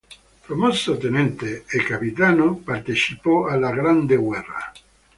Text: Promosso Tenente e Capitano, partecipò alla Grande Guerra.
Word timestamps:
Promosso 0.47 0.97
Tenente 0.97 1.65
e 1.67 1.83
Capitano, 1.83 2.55
partecipò 2.63 3.45
alla 3.45 3.69
Grande 3.69 4.15
Guerra. 4.15 4.71